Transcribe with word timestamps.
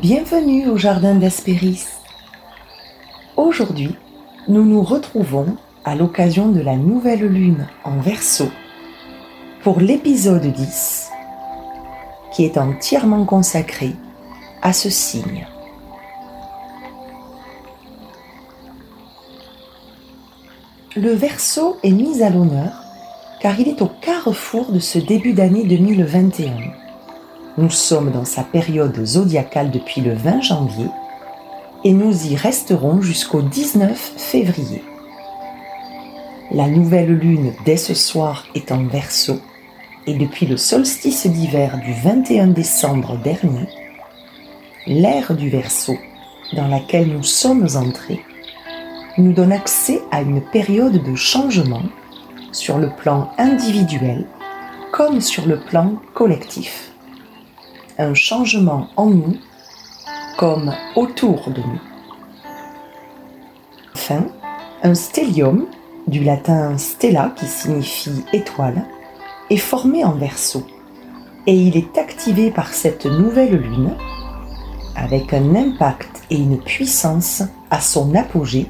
Bienvenue 0.00 0.68
au 0.68 0.76
Jardin 0.76 1.16
d'Hespéris. 1.16 1.84
Aujourd'hui, 3.36 3.96
nous 4.46 4.64
nous 4.64 4.80
retrouvons 4.80 5.56
à 5.84 5.96
l'occasion 5.96 6.50
de 6.50 6.60
la 6.60 6.76
nouvelle 6.76 7.26
lune 7.26 7.66
en 7.82 7.98
Verseau 7.98 8.48
pour 9.64 9.80
l'épisode 9.80 10.46
10 10.46 11.10
qui 12.30 12.44
est 12.44 12.58
entièrement 12.58 13.24
consacré 13.24 13.96
à 14.62 14.72
ce 14.72 14.88
signe. 14.88 15.48
Le 20.94 21.10
Verseau 21.10 21.76
est 21.82 21.90
mis 21.90 22.22
à 22.22 22.30
l'honneur 22.30 22.84
car 23.40 23.58
il 23.58 23.66
est 23.66 23.82
au 23.82 23.90
carrefour 24.00 24.70
de 24.70 24.78
ce 24.78 25.00
début 25.00 25.32
d'année 25.32 25.64
2021. 25.64 26.87
Nous 27.58 27.70
sommes 27.70 28.12
dans 28.12 28.24
sa 28.24 28.44
période 28.44 29.04
zodiacale 29.04 29.72
depuis 29.72 30.00
le 30.00 30.14
20 30.14 30.42
janvier 30.42 30.86
et 31.82 31.92
nous 31.92 32.28
y 32.28 32.36
resterons 32.36 33.02
jusqu'au 33.02 33.42
19 33.42 33.98
février. 34.16 34.84
La 36.52 36.68
nouvelle 36.68 37.12
lune 37.12 37.52
dès 37.64 37.76
ce 37.76 37.94
soir 37.94 38.46
est 38.54 38.70
en 38.70 38.86
verso 38.86 39.40
et 40.06 40.14
depuis 40.14 40.46
le 40.46 40.56
solstice 40.56 41.26
d'hiver 41.26 41.80
du 41.84 41.92
21 41.94 42.46
décembre 42.46 43.18
dernier, 43.24 43.66
l'ère 44.86 45.34
du 45.34 45.50
verso 45.50 45.94
dans 46.52 46.68
laquelle 46.68 47.08
nous 47.08 47.24
sommes 47.24 47.66
entrés 47.74 48.20
nous 49.18 49.32
donne 49.32 49.50
accès 49.50 50.00
à 50.12 50.22
une 50.22 50.42
période 50.42 51.02
de 51.02 51.14
changement 51.16 51.82
sur 52.52 52.78
le 52.78 52.90
plan 52.90 53.32
individuel 53.36 54.26
comme 54.92 55.20
sur 55.20 55.44
le 55.44 55.58
plan 55.58 55.94
collectif. 56.14 56.87
Un 57.98 58.14
changement 58.14 58.88
en 58.96 59.06
nous 59.06 59.36
comme 60.36 60.72
autour 60.94 61.50
de 61.50 61.60
nous. 61.60 61.80
Enfin, 63.94 64.24
un 64.84 64.94
stellium, 64.94 65.66
du 66.06 66.22
latin 66.22 66.78
stella 66.78 67.32
qui 67.36 67.46
signifie 67.46 68.24
étoile, 68.32 68.86
est 69.50 69.56
formé 69.56 70.04
en 70.04 70.12
verso 70.12 70.64
et 71.46 71.54
il 71.54 71.76
est 71.76 71.98
activé 71.98 72.50
par 72.50 72.72
cette 72.72 73.06
nouvelle 73.06 73.56
lune 73.56 73.96
avec 74.94 75.32
un 75.32 75.54
impact 75.56 76.22
et 76.30 76.36
une 76.36 76.60
puissance 76.60 77.42
à 77.70 77.80
son 77.80 78.14
apogée 78.14 78.66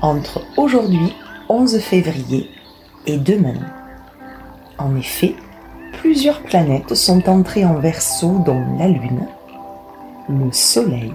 entre 0.00 0.40
aujourd'hui 0.56 1.12
11 1.48 1.80
février 1.80 2.50
et 3.06 3.18
demain. 3.18 3.60
En 4.78 4.96
effet, 4.96 5.34
plusieurs 5.98 6.42
planètes 6.42 6.94
sont 6.94 7.28
entrées 7.28 7.64
en 7.64 7.74
verso 7.74 8.38
dont 8.44 8.62
la 8.78 8.88
Lune, 8.88 9.26
le 10.28 10.52
Soleil, 10.52 11.12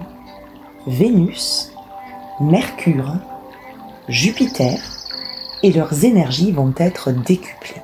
Vénus, 0.86 1.72
Mercure, 2.40 3.14
Jupiter 4.08 4.78
et 5.62 5.72
leurs 5.72 6.04
énergies 6.04 6.52
vont 6.52 6.74
être 6.76 7.12
décuplées. 7.12 7.82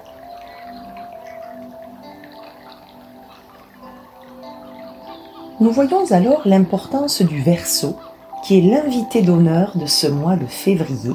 Nous 5.61 5.71
voyons 5.71 6.11
alors 6.11 6.43
l'importance 6.45 7.23
du 7.23 7.41
Verseau, 7.41 7.97
qui 8.45 8.59
est 8.59 8.63
l'invité 8.63 9.23
d'honneur 9.23 9.77
de 9.77 9.87
ce 9.87 10.07
mois 10.07 10.37
de 10.37 10.47
février, 10.47 11.15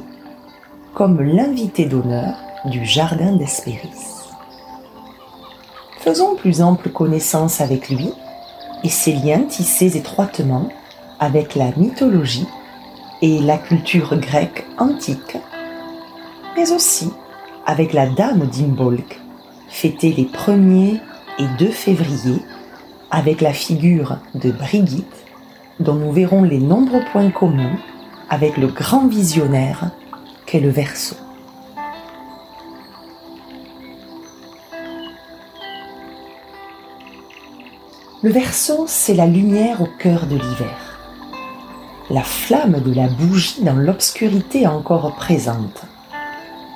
comme 0.94 1.22
l'invité 1.22 1.86
d'honneur 1.86 2.36
du 2.66 2.86
Jardin 2.86 3.34
d'Hespéris. 3.34 4.21
Faisons 6.02 6.36
plus 6.36 6.64
ample 6.64 6.90
connaissance 6.90 7.62
avec 7.62 7.90
lui 7.90 8.12
et 8.84 8.90
ses 8.90 9.14
liens 9.14 9.44
tissés 9.44 9.98
étroitement 9.98 10.70
avec 11.20 11.54
la 11.54 11.72
mythologie 11.78 12.48
et 13.22 13.38
la 13.38 13.60
culture 13.60 14.18
grecque 14.18 14.66
antique, 14.80 15.38
mais 16.58 16.72
aussi 16.72 17.12
avec 17.68 17.94
la 17.94 18.08
Dame 18.08 18.48
d'Imbolc, 18.48 19.20
fêtée 19.70 20.12
les 20.12 20.26
1er 20.26 21.00
et 21.38 21.46
2 21.60 21.70
février, 21.70 22.42
avec 23.12 23.40
la 23.40 23.54
figure 23.54 24.18
de 24.34 24.50
Brigitte, 24.50 25.06
dont 25.80 25.94
nous 25.94 26.12
verrons 26.12 26.42
les 26.42 26.58
nombreux 26.58 27.04
points 27.12 27.30
communs 27.30 27.78
avec 28.28 28.58
le 28.58 28.68
grand 28.68 29.08
visionnaire 29.08 29.92
qu'est 30.48 30.62
le 30.62 30.70
Verseau. 30.70 31.16
Le 38.24 38.30
verso, 38.30 38.86
c'est 38.88 39.16
la 39.16 39.26
lumière 39.26 39.82
au 39.82 39.88
cœur 39.98 40.28
de 40.28 40.36
l'hiver. 40.36 41.00
La 42.12 42.22
flamme 42.22 42.80
de 42.80 42.94
la 42.94 43.08
bougie 43.08 43.64
dans 43.64 43.74
l'obscurité 43.74 44.68
encore 44.68 45.16
présente, 45.16 45.86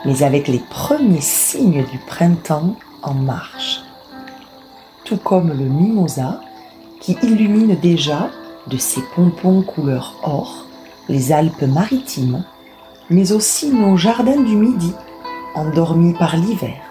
mais 0.05 0.23
avec 0.23 0.47
les 0.47 0.57
premiers 0.71 1.21
signes 1.21 1.85
du 1.85 1.99
printemps 1.99 2.75
en 3.03 3.13
marche. 3.13 3.81
Tout 5.03 5.17
comme 5.17 5.49
le 5.49 5.65
mimosa 5.65 6.41
qui 6.99 7.15
illumine 7.21 7.77
déjà 7.79 8.31
de 8.65 8.77
ses 8.77 9.03
pompons 9.15 9.61
couleur 9.61 10.15
or 10.23 10.65
les 11.09 11.31
Alpes 11.31 11.61
maritimes, 11.61 12.43
mais 13.11 13.33
aussi 13.33 13.69
nos 13.69 13.97
jardins 13.97 14.41
du 14.41 14.55
Midi, 14.55 14.93
endormis 15.53 16.15
par 16.15 16.37
l'hiver. 16.37 16.81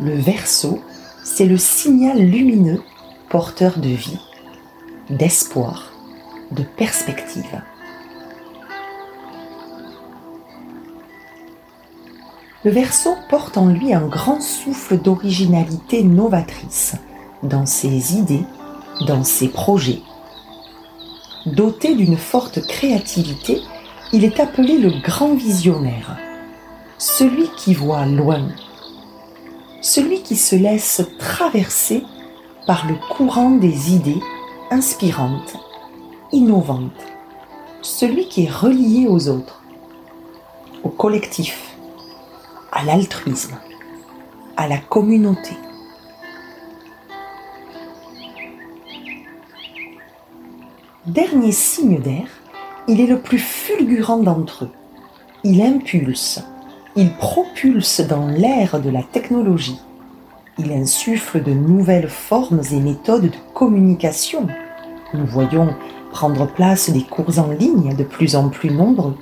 Le 0.00 0.16
verso 0.16 0.80
c'est 1.22 1.46
le 1.46 1.56
signal 1.56 2.18
lumineux 2.18 2.82
porteur 3.28 3.78
de 3.78 3.88
vie, 3.88 4.18
d'espoir, 5.08 5.92
de 6.50 6.62
perspective. 6.62 7.62
Le 12.64 12.70
verso 12.70 13.16
porte 13.28 13.56
en 13.56 13.66
lui 13.68 13.92
un 13.92 14.06
grand 14.06 14.40
souffle 14.40 14.98
d'originalité 14.98 16.02
novatrice 16.02 16.94
dans 17.42 17.66
ses 17.66 18.14
idées, 18.16 18.44
dans 19.06 19.24
ses 19.24 19.48
projets. 19.48 20.02
Doté 21.46 21.94
d'une 21.94 22.16
forte 22.16 22.64
créativité, 22.66 23.60
il 24.12 24.24
est 24.24 24.38
appelé 24.38 24.78
le 24.78 24.90
grand 25.02 25.34
visionnaire, 25.34 26.18
celui 26.98 27.48
qui 27.56 27.74
voit 27.74 28.06
loin, 28.06 28.46
celui 29.82 30.22
qui 30.22 30.36
se 30.36 30.54
laisse 30.54 31.02
traverser 31.18 32.04
par 32.66 32.86
le 32.86 32.94
courant 32.94 33.50
des 33.50 33.92
idées 33.92 34.22
inspirantes, 34.70 35.56
innovantes, 36.30 36.92
celui 37.82 38.28
qui 38.28 38.44
est 38.44 38.50
relié 38.50 39.06
aux 39.08 39.28
autres, 39.28 39.60
au 40.84 40.88
collectif, 40.88 41.76
à 42.70 42.84
l'altruisme, 42.84 43.58
à 44.56 44.68
la 44.68 44.78
communauté. 44.78 45.56
Dernier 51.06 51.50
signe 51.50 51.98
d'air, 51.98 52.28
il 52.86 53.00
est 53.00 53.06
le 53.06 53.20
plus 53.20 53.40
fulgurant 53.40 54.18
d'entre 54.18 54.64
eux. 54.64 54.70
Il 55.42 55.60
impulse, 55.60 56.40
il 56.94 57.10
propulse 57.14 58.00
dans 58.00 58.26
l'ère 58.26 58.80
de 58.80 58.90
la 58.90 59.02
technologie. 59.02 59.80
Il 60.58 60.72
insuffle 60.72 61.42
de 61.42 61.52
nouvelles 61.52 62.08
formes 62.08 62.60
et 62.70 62.80
méthodes 62.80 63.30
de 63.30 63.36
communication. 63.54 64.46
Nous 65.14 65.26
voyons 65.26 65.74
prendre 66.10 66.46
place 66.46 66.90
des 66.90 67.02
cours 67.02 67.38
en 67.38 67.48
ligne 67.48 67.96
de 67.96 68.04
plus 68.04 68.36
en 68.36 68.50
plus 68.50 68.70
nombreux. 68.70 69.16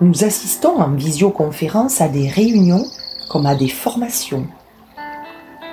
Nous 0.00 0.24
assistons 0.24 0.80
en 0.80 0.92
visioconférence 0.92 2.00
à 2.00 2.08
des 2.08 2.28
réunions 2.28 2.86
comme 3.28 3.44
à 3.44 3.54
des 3.54 3.68
formations. 3.68 4.46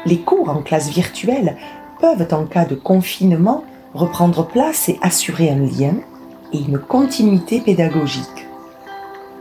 Les 0.05 0.19
cours 0.19 0.49
en 0.49 0.61
classe 0.61 0.89
virtuelle 0.89 1.55
peuvent, 2.01 2.27
en 2.31 2.43
cas 2.43 2.65
de 2.65 2.75
confinement, 2.75 3.63
reprendre 3.93 4.45
place 4.45 4.89
et 4.89 4.99
assurer 5.01 5.49
un 5.49 5.59
lien 5.59 5.95
et 6.51 6.59
une 6.59 6.79
continuité 6.79 7.61
pédagogique 7.61 8.46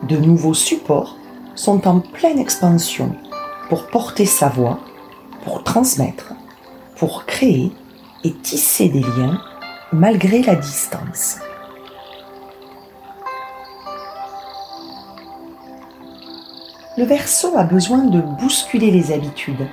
de 0.03 0.17
nouveaux 0.17 0.55
supports 0.55 1.17
sont 1.55 1.89
en 1.89 2.01
pleine 2.01 2.39
expansion 2.39 3.15
pour 3.69 3.87
porter 3.87 4.27
sa 4.27 4.49
voix, 4.49 4.79
pour 5.45 5.65
transmettre, 5.65 6.33
pour 6.97 7.25
créer 7.25 7.73
et 8.25 8.33
tisser 8.33 8.89
des 8.89 9.01
liens 9.01 9.41
malgré 9.93 10.43
la 10.43 10.55
distance. 10.55 11.39
Le 16.99 17.05
verso 17.05 17.57
a 17.57 17.65
besoin 17.65 18.05
de 18.05 18.21
bousculer 18.21 18.91
les 18.91 19.13
habitudes, 19.13 19.67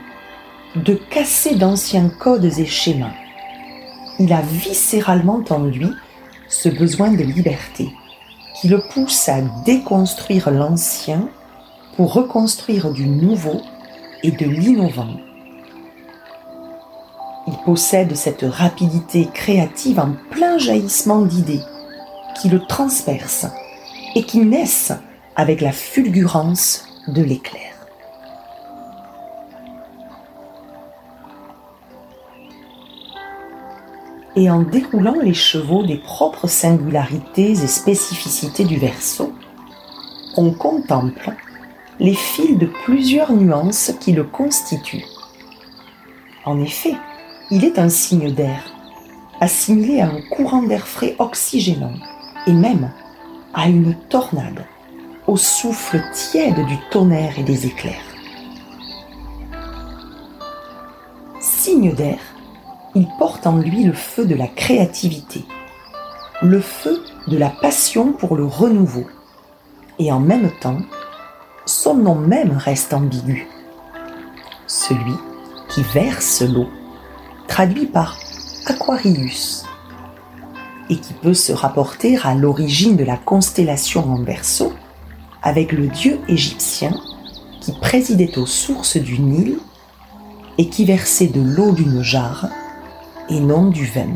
de 0.76 0.94
casser 0.94 1.56
d'anciens 1.56 2.10
codes 2.10 2.44
et 2.60 2.66
schémas. 2.66 3.14
Il 4.20 4.34
a 4.34 4.42
viscéralement 4.42 5.42
en 5.50 5.64
lui 5.64 5.90
ce 6.50 6.70
besoin 6.70 7.12
de 7.12 7.24
liberté 7.24 7.90
qui 8.64 8.70
le 8.70 8.80
pousse 8.80 9.28
à 9.28 9.42
déconstruire 9.66 10.50
l'ancien 10.50 11.28
pour 11.98 12.14
reconstruire 12.14 12.92
du 12.92 13.10
nouveau 13.10 13.60
et 14.24 14.32
de 14.32 14.46
l'innovant. 14.46 15.18
Il 17.46 17.58
possède 17.66 18.16
cette 18.16 18.46
rapidité 18.48 19.28
créative 19.34 20.00
en 20.00 20.14
plein 20.32 20.58
jaillissement 20.60 21.24
d'idées 21.24 21.60
qui 22.40 22.48
le 22.48 22.62
transpercent 22.62 23.52
et 24.16 24.24
qui 24.24 24.40
naissent 24.40 24.94
avec 25.36 25.60
la 25.60 25.74
fulgurance 25.74 26.86
de 27.10 27.22
l'éclair. 27.22 27.63
Et 34.36 34.50
en 34.50 34.62
déroulant 34.62 35.20
les 35.22 35.34
chevaux 35.34 35.84
des 35.84 35.98
propres 35.98 36.48
singularités 36.48 37.52
et 37.52 37.68
spécificités 37.68 38.66
du 38.66 38.78
verso, 38.78 39.32
on 40.36 40.52
contemple 40.52 41.32
les 42.00 42.16
fils 42.16 42.58
de 42.58 42.66
plusieurs 42.66 43.32
nuances 43.32 43.92
qui 44.00 44.12
le 44.12 44.24
constituent. 44.24 45.06
En 46.46 46.60
effet, 46.60 46.96
il 47.52 47.64
est 47.64 47.78
un 47.78 47.90
signe 47.90 48.32
d'air, 48.32 48.74
assimilé 49.40 50.02
à 50.02 50.08
un 50.08 50.22
courant 50.32 50.64
d'air 50.64 50.88
frais 50.88 51.16
oxygénant, 51.20 51.94
et 52.48 52.54
même 52.54 52.92
à 53.54 53.68
une 53.68 53.96
tornade, 54.10 54.66
au 55.28 55.38
souffle 55.38 56.02
tiède 56.14 56.66
du 56.66 56.78
tonnerre 56.90 57.38
et 57.38 57.44
des 57.44 57.68
éclairs. 57.68 57.94
Signe 61.40 61.94
d'air, 61.94 62.20
il 62.96 63.08
porte 63.18 63.48
en 63.48 63.58
lui 63.58 63.84
le 63.84 63.94
feu 63.94 64.26
de 64.26 64.36
la 64.36 64.48
créativité, 64.48 65.46
le 66.42 66.60
feu 66.60 67.04
de 67.28 67.38
la 67.38 67.50
passion 67.50 68.14
pour 68.14 68.36
le 68.36 68.46
renouveau, 68.46 69.06
et 70.00 70.12
en 70.12 70.20
même 70.20 70.52
temps, 70.62 70.80
son 71.66 71.96
nom 71.96 72.16
même 72.16 72.58
reste 72.58 72.94
ambigu. 72.94 73.48
Celui 74.68 75.16
qui 75.70 75.84
verse 75.84 76.42
l'eau, 76.42 76.68
traduit 77.48 77.86
par 77.86 78.18
Aquarius, 78.68 79.66
et 80.90 80.98
qui 80.98 81.14
peut 81.14 81.34
se 81.34 81.54
rapporter 81.54 82.18
à 82.24 82.36
l'origine 82.36 82.98
de 82.98 83.04
la 83.04 83.18
constellation 83.18 84.12
en 84.12 84.22
verso 84.22 84.74
avec 85.42 85.72
le 85.72 85.88
dieu 85.88 86.20
égyptien 86.28 86.92
qui 87.62 87.72
présidait 87.72 88.38
aux 88.38 88.46
sources 88.46 88.98
du 88.98 89.20
Nil 89.20 89.58
et 90.58 90.68
qui 90.68 90.86
versait 90.86 91.28
de 91.28 91.42
l'eau 91.42 91.72
d'une 91.72 92.02
jarre 92.02 92.50
et 93.30 93.40
non 93.40 93.68
du 93.68 93.86
vin. 93.86 94.16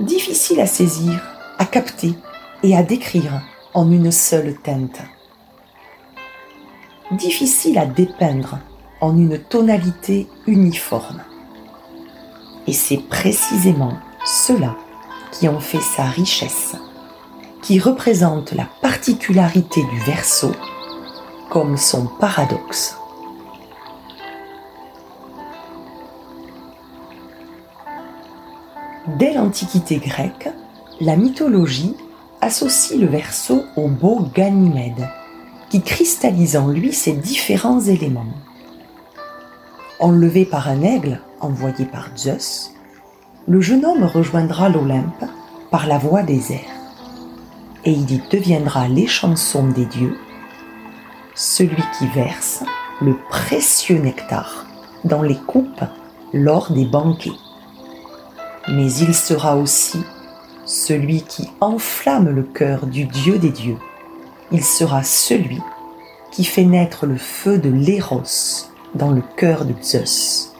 Difficile 0.00 0.60
à 0.60 0.66
saisir, 0.66 1.20
à 1.58 1.64
capter 1.64 2.14
et 2.62 2.76
à 2.76 2.82
décrire 2.82 3.42
en 3.74 3.90
une 3.90 4.12
seule 4.12 4.54
teinte. 4.56 5.00
Difficile 7.12 7.78
à 7.78 7.86
dépeindre 7.86 8.58
en 9.00 9.16
une 9.16 9.38
tonalité 9.38 10.28
uniforme. 10.46 11.22
Et 12.66 12.72
c'est 12.72 12.98
précisément 13.08 13.94
cela 14.24 14.76
qui 15.32 15.48
en 15.48 15.60
fait 15.60 15.80
sa 15.80 16.04
richesse, 16.04 16.76
qui 17.62 17.78
représente 17.78 18.52
la 18.52 18.66
particularité 18.82 19.82
du 19.82 19.98
verso 20.00 20.52
comme 21.48 21.76
son 21.76 22.06
paradoxe. 22.06 22.97
Dès 29.18 29.34
l'Antiquité 29.34 29.96
grecque, 29.96 30.48
la 31.00 31.16
mythologie 31.16 31.96
associe 32.40 33.00
le 33.00 33.08
verso 33.08 33.64
au 33.74 33.88
beau 33.88 34.28
Ganymède, 34.32 35.08
qui 35.70 35.82
cristallise 35.82 36.56
en 36.56 36.68
lui 36.68 36.92
ces 36.92 37.14
différents 37.14 37.80
éléments. 37.80 38.32
Enlevé 39.98 40.44
par 40.44 40.68
un 40.68 40.82
aigle 40.82 41.20
envoyé 41.40 41.84
par 41.84 42.10
Zeus, 42.16 42.70
le 43.48 43.60
jeune 43.60 43.84
homme 43.84 44.04
rejoindra 44.04 44.68
l'Olympe 44.68 45.24
par 45.72 45.88
la 45.88 45.98
voie 45.98 46.22
des 46.22 46.52
airs, 46.52 46.60
et 47.84 47.90
il 47.90 48.08
y 48.12 48.22
deviendra 48.30 48.86
l'échanson 48.86 49.66
des 49.66 49.86
dieux, 49.86 50.16
celui 51.34 51.82
qui 51.98 52.06
verse 52.14 52.62
le 53.00 53.16
précieux 53.28 53.98
nectar 53.98 54.64
dans 55.02 55.22
les 55.22 55.38
coupes 55.38 55.84
lors 56.32 56.70
des 56.70 56.84
banquets. 56.84 57.32
Mais 58.70 58.92
il 58.92 59.14
sera 59.14 59.56
aussi 59.56 60.00
celui 60.66 61.22
qui 61.22 61.48
enflamme 61.60 62.28
le 62.28 62.42
cœur 62.42 62.86
du 62.86 63.06
Dieu 63.06 63.38
des 63.38 63.50
dieux. 63.50 63.78
Il 64.52 64.62
sera 64.62 65.02
celui 65.02 65.60
qui 66.30 66.44
fait 66.44 66.64
naître 66.64 67.06
le 67.06 67.16
feu 67.16 67.58
de 67.58 67.70
l'Éros 67.70 68.68
dans 68.94 69.10
le 69.10 69.22
cœur 69.36 69.64
de 69.64 69.74
Zeus. 69.82 70.52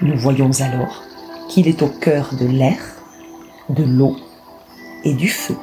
Nous 0.00 0.16
voyons 0.16 0.50
alors 0.60 1.02
qu'il 1.48 1.68
est 1.68 1.82
au 1.82 1.88
cœur 1.88 2.30
de 2.38 2.46
l'air, 2.46 2.80
de 3.68 3.84
l'eau 3.84 4.16
et 5.04 5.14
du 5.14 5.28
feu. 5.28 5.56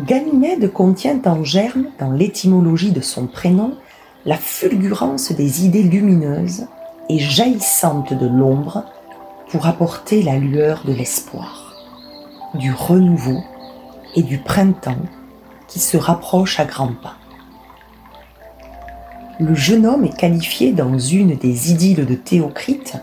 Ganymède 0.00 0.72
contient 0.72 1.20
en 1.24 1.44
germe, 1.44 1.86
dans 1.98 2.10
l'étymologie 2.10 2.92
de 2.92 3.00
son 3.00 3.26
prénom, 3.26 3.74
la 4.26 4.36
fulgurance 4.36 5.32
des 5.32 5.64
idées 5.64 5.82
lumineuses 5.82 6.66
et 7.08 7.18
jaillissantes 7.18 8.14
de 8.14 8.26
l'ombre 8.26 8.84
pour 9.50 9.66
apporter 9.66 10.22
la 10.22 10.38
lueur 10.38 10.82
de 10.86 10.92
l'espoir, 10.92 11.74
du 12.54 12.72
renouveau 12.72 13.42
et 14.16 14.22
du 14.22 14.38
printemps 14.38 15.06
qui 15.68 15.78
se 15.78 15.96
rapproche 15.96 16.58
à 16.58 16.64
grands 16.64 16.94
pas. 17.02 17.16
Le 19.40 19.54
jeune 19.54 19.84
homme 19.84 20.04
est 20.04 20.16
qualifié 20.16 20.72
dans 20.72 20.98
une 20.98 21.36
des 21.36 21.72
idylles 21.72 22.06
de 22.06 22.14
Théocrite, 22.14 22.96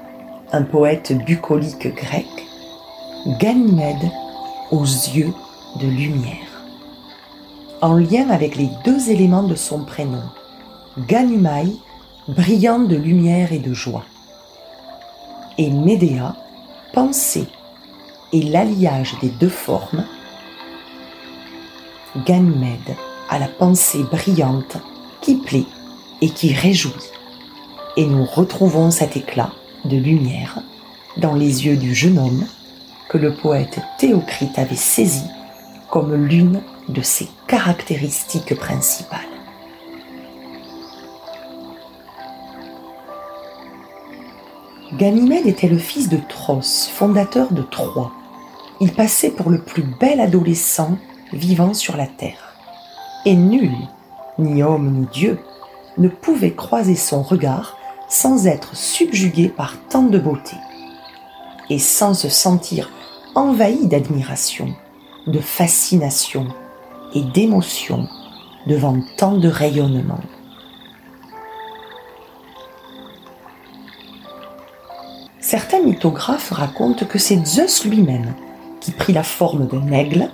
un 0.51 0.63
poète 0.63 1.13
bucolique 1.25 1.94
grec, 1.94 2.25
Ganymède 3.39 4.10
aux 4.72 4.86
yeux 4.86 5.34
de 5.79 5.88
lumière. 5.88 6.63
En 7.81 7.96
lien 7.96 8.29
avec 8.29 8.55
les 8.55 8.69
deux 8.86 9.10
éléments 9.10 9.43
de 9.43 9.55
son 9.55 9.84
prénom, 9.84 10.24
Ganymai, 11.08 11.67
brillant 12.27 12.79
de 12.79 12.96
lumière 12.96 13.53
et 13.53 13.60
de 13.60 13.74
joie, 13.74 14.03
et 15.58 15.70
Médéa, 15.70 16.36
pensée, 16.93 17.48
et 18.34 18.41
l'alliage 18.41 19.15
des 19.22 19.29
deux 19.29 19.50
formes, 19.50 20.05
Ganymède 22.25 22.96
à 23.29 23.39
la 23.39 23.48
pensée 23.48 24.03
brillante 24.03 24.77
qui 25.22 25.36
plaît 25.36 25.65
et 26.20 26.29
qui 26.29 26.53
réjouit. 26.53 27.10
Et 27.96 28.05
nous 28.05 28.25
retrouvons 28.25 28.91
cet 28.91 29.15
éclat 29.15 29.51
de 29.86 29.96
lumière 29.96 30.60
dans 31.17 31.34
les 31.34 31.65
yeux 31.65 31.77
du 31.77 31.96
jeune 31.96 32.20
homme 32.20 32.46
que 33.10 33.17
le 33.17 33.34
poète 33.34 33.79
Théocrite 33.98 34.60
avait 34.60 34.75
saisi 34.75 35.24
comme 35.89 36.13
l'une 36.13 36.62
de 36.89 37.01
ses 37.01 37.29
caractéristiques 37.48 38.55
principales. 38.55 39.30
Ganymède 45.01 45.48
était 45.48 45.67
le 45.67 45.79
fils 45.79 46.10
de 46.10 46.20
Tros, 46.29 46.62
fondateur 46.62 47.51
de 47.51 47.63
Troie. 47.63 48.12
Il 48.79 48.93
passait 48.93 49.31
pour 49.31 49.50
le 49.50 49.60
plus 49.60 49.81
bel 49.81 50.20
adolescent 50.20 50.96
vivant 51.34 51.74
sur 51.74 51.98
la 51.98 52.05
terre. 52.05 52.53
Et 53.25 53.34
nul, 53.34 53.72
ni 54.38 54.62
homme 54.62 54.91
ni 54.91 55.08
Dieu, 55.12 55.39
ne 55.98 56.08
pouvait 56.08 56.53
croiser 56.53 56.93
son 56.93 57.24
regard 57.24 57.79
sans 58.10 58.46
être 58.46 58.75
subjugué 58.75 59.50
par 59.50 59.74
tant 59.89 60.03
de 60.03 60.20
beauté, 60.20 60.55
et 61.72 61.79
sans 61.79 62.13
se 62.13 62.29
sentir 62.29 62.91
envahi 63.34 63.88
d'admiration, 63.88 64.67
de 65.25 65.39
fascination 65.39 66.46
et 67.15 67.24
d'émotion 67.24 68.08
devant 68.67 69.00
tant 69.17 69.36
de 69.36 69.48
rayonnement. 69.48 70.22
Certains 75.51 75.81
mythographes 75.84 76.51
racontent 76.51 77.05
que 77.05 77.20
c'est 77.20 77.46
Zeus 77.46 77.84
lui-même 77.84 78.34
qui 78.79 78.91
prit 78.91 79.12
la 79.12 79.22
forme 79.22 79.67
d'un 79.67 79.91
aigle 79.91 80.29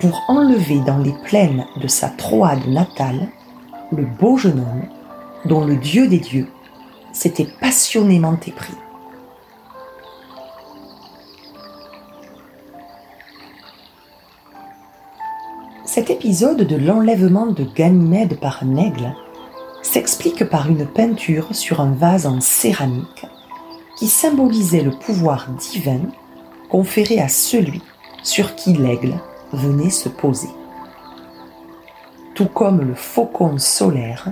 pour 0.00 0.22
enlever 0.26 0.78
dans 0.78 0.96
les 0.96 1.12
plaines 1.22 1.66
de 1.76 1.86
sa 1.86 2.08
Troade 2.08 2.66
natale 2.66 3.28
le 3.92 4.06
beau 4.06 4.38
jeune 4.38 4.60
homme 4.60 4.88
dont 5.44 5.66
le 5.66 5.76
dieu 5.76 6.08
des 6.08 6.18
dieux 6.18 6.48
s'était 7.12 7.46
passionnément 7.60 8.38
épris. 8.46 8.72
Cet 15.84 16.08
épisode 16.08 16.62
de 16.62 16.76
l'enlèvement 16.76 17.48
de 17.48 17.64
Ganymède 17.64 18.40
par 18.40 18.62
un 18.62 18.76
aigle 18.76 19.14
s'explique 19.82 20.48
par 20.48 20.70
une 20.70 20.86
peinture 20.86 21.54
sur 21.54 21.82
un 21.82 21.92
vase 21.92 22.24
en 22.24 22.40
céramique 22.40 23.26
qui 23.96 24.08
symbolisait 24.08 24.82
le 24.82 24.90
pouvoir 24.90 25.48
divin 25.50 26.00
conféré 26.68 27.20
à 27.20 27.28
celui 27.28 27.82
sur 28.22 28.54
qui 28.54 28.72
l'aigle 28.72 29.14
venait 29.52 29.90
se 29.90 30.08
poser. 30.08 30.48
tout 32.34 32.46
comme 32.46 32.80
le 32.80 32.94
faucon 32.94 33.58
solaire 33.58 34.26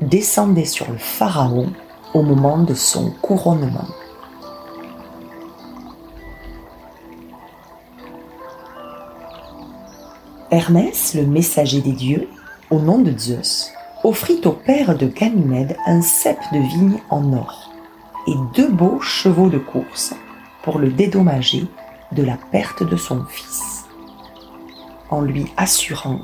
descendait 0.00 0.64
sur 0.64 0.88
le 0.90 0.98
pharaon 0.98 1.72
au 2.14 2.22
moment 2.22 2.58
de 2.58 2.74
son 2.74 3.10
couronnement. 3.20 3.88
Hermès, 10.50 11.14
le 11.14 11.26
messager 11.26 11.80
des 11.80 11.92
dieux, 11.92 12.28
au 12.70 12.78
nom 12.78 12.98
de 12.98 13.16
Zeus, 13.18 13.70
offrit 14.04 14.40
au 14.44 14.52
père 14.52 14.96
de 14.96 15.06
Ganymède 15.06 15.76
un 15.86 16.00
cep 16.00 16.38
de 16.52 16.58
vigne 16.58 16.98
en 17.10 17.32
or 17.34 17.67
et 18.28 18.34
deux 18.54 18.68
beaux 18.68 19.00
chevaux 19.00 19.48
de 19.48 19.58
course 19.58 20.14
pour 20.62 20.78
le 20.78 20.90
dédommager 20.90 21.66
de 22.12 22.22
la 22.22 22.36
perte 22.36 22.82
de 22.82 22.96
son 22.96 23.24
fils, 23.24 23.86
en 25.10 25.22
lui 25.22 25.46
assurant 25.56 26.20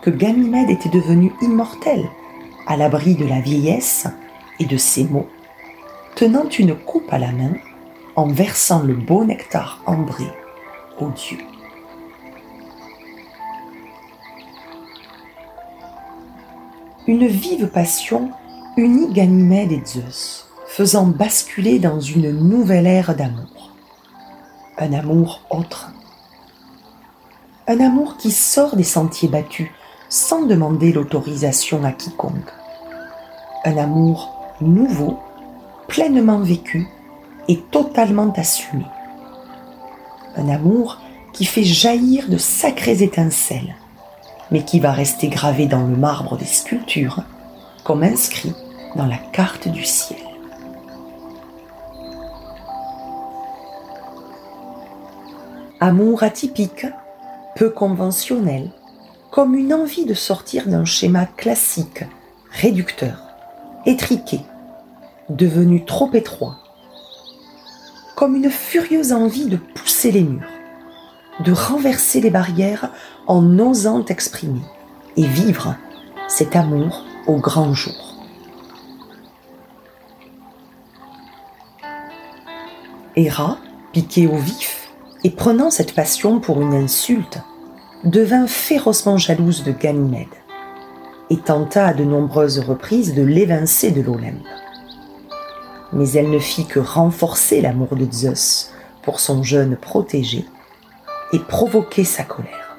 que 0.00 0.08
Ganymède 0.08 0.70
était 0.70 0.88
devenu 0.88 1.32
immortel, 1.42 2.08
à 2.66 2.76
l'abri 2.76 3.14
de 3.14 3.26
la 3.26 3.40
vieillesse 3.40 4.06
et 4.58 4.64
de 4.64 4.76
ses 4.78 5.04
maux, 5.04 5.28
tenant 6.14 6.48
une 6.48 6.74
coupe 6.74 7.12
à 7.12 7.18
la 7.18 7.32
main, 7.32 7.52
en 8.16 8.26
versant 8.26 8.82
le 8.82 8.94
beau 8.94 9.24
nectar 9.24 9.82
ambré 9.86 10.26
aux 10.98 11.10
dieux. 11.10 11.44
Une 17.06 17.26
vive 17.26 17.68
passion 17.68 18.30
unit 18.76 19.12
Ganymède 19.12 19.72
et 19.72 19.82
Zeus, 19.84 20.47
faisant 20.78 21.06
basculer 21.06 21.80
dans 21.80 21.98
une 21.98 22.30
nouvelle 22.30 22.86
ère 22.86 23.16
d'amour. 23.16 23.72
Un 24.78 24.92
amour 24.92 25.40
autre. 25.50 25.90
Un 27.66 27.80
amour 27.80 28.16
qui 28.16 28.30
sort 28.30 28.76
des 28.76 28.84
sentiers 28.84 29.28
battus 29.28 29.70
sans 30.08 30.46
demander 30.46 30.92
l'autorisation 30.92 31.82
à 31.82 31.90
quiconque. 31.90 32.52
Un 33.64 33.76
amour 33.76 34.54
nouveau, 34.60 35.18
pleinement 35.88 36.38
vécu 36.38 36.86
et 37.48 37.58
totalement 37.58 38.32
assumé. 38.36 38.86
Un 40.36 40.48
amour 40.48 41.00
qui 41.32 41.44
fait 41.44 41.64
jaillir 41.64 42.28
de 42.28 42.38
sacrées 42.38 43.02
étincelles 43.02 43.74
mais 44.52 44.64
qui 44.64 44.78
va 44.78 44.92
rester 44.92 45.26
gravé 45.26 45.66
dans 45.66 45.82
le 45.82 45.96
marbre 45.96 46.36
des 46.36 46.44
sculptures, 46.44 47.24
comme 47.82 48.04
inscrit 48.04 48.54
dans 48.94 49.06
la 49.06 49.18
carte 49.18 49.66
du 49.66 49.84
ciel. 49.84 50.27
Amour 55.80 56.24
atypique, 56.24 56.86
peu 57.54 57.70
conventionnel, 57.70 58.72
comme 59.30 59.54
une 59.54 59.72
envie 59.72 60.06
de 60.06 60.14
sortir 60.14 60.66
d'un 60.66 60.84
schéma 60.84 61.24
classique, 61.24 62.02
réducteur, 62.50 63.22
étriqué, 63.86 64.40
devenu 65.28 65.84
trop 65.84 66.12
étroit, 66.14 66.56
comme 68.16 68.34
une 68.34 68.50
furieuse 68.50 69.12
envie 69.12 69.46
de 69.46 69.56
pousser 69.56 70.10
les 70.10 70.24
murs, 70.24 70.50
de 71.44 71.52
renverser 71.52 72.20
les 72.20 72.30
barrières 72.30 72.90
en 73.28 73.60
osant 73.60 74.04
exprimer 74.06 74.62
et 75.16 75.26
vivre 75.28 75.76
cet 76.26 76.56
amour 76.56 77.04
au 77.28 77.36
grand 77.36 77.72
jour. 77.72 78.16
Héra, 83.14 83.58
piquée 83.92 84.26
au 84.26 84.38
vif 84.38 84.87
et 85.24 85.30
prenant 85.30 85.70
cette 85.70 85.94
passion 85.94 86.40
pour 86.40 86.60
une 86.60 86.74
insulte, 86.74 87.38
devint 88.04 88.46
férocement 88.46 89.18
jalouse 89.18 89.64
de 89.64 89.72
Ganymède 89.72 90.26
et 91.30 91.36
tenta 91.36 91.86
à 91.86 91.94
de 91.94 92.04
nombreuses 92.04 92.60
reprises 92.60 93.14
de 93.14 93.22
l'évincer 93.22 93.90
de 93.90 94.00
l'Olympe. 94.00 94.46
Mais 95.92 96.10
elle 96.12 96.30
ne 96.30 96.38
fit 96.38 96.66
que 96.66 96.78
renforcer 96.78 97.60
l'amour 97.60 97.96
de 97.96 98.06
Zeus 98.10 98.70
pour 99.02 99.20
son 99.20 99.42
jeune 99.42 99.76
protégé 99.76 100.44
et 101.32 101.38
provoquer 101.38 102.04
sa 102.04 102.24
colère. 102.24 102.76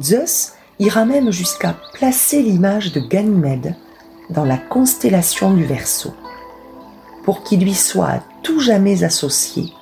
Zeus 0.00 0.52
ira 0.78 1.04
même 1.04 1.30
jusqu'à 1.30 1.74
placer 1.94 2.42
l'image 2.42 2.92
de 2.92 3.00
Ganymède 3.00 3.74
dans 4.28 4.44
la 4.44 4.58
constellation 4.58 5.52
du 5.54 5.64
Verseau, 5.64 6.12
pour 7.24 7.42
qu'il 7.42 7.60
lui 7.60 7.74
soit 7.74 8.08
à 8.08 8.22
tout 8.42 8.60
jamais 8.60 9.02
associé 9.04 9.72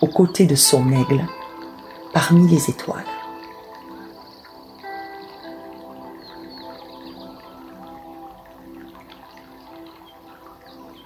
aux 0.00 0.06
côtés 0.06 0.46
de 0.46 0.54
son 0.54 0.90
aigle 0.92 1.24
parmi 2.12 2.48
les 2.48 2.70
étoiles. 2.70 3.04